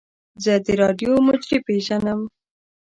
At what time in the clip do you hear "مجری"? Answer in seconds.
1.27-1.57